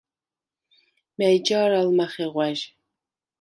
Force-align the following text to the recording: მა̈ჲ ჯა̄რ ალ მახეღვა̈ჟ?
მა̈ჲ 1.17 1.37
ჯა̄რ 1.45 1.71
ალ 1.79 1.89
მახეღვა̈ჟ? 1.97 2.61